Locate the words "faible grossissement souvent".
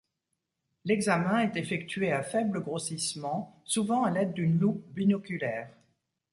2.23-4.03